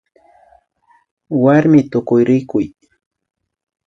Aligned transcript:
Warmi 1.43 1.81
Tukuyrikuy 1.91 2.65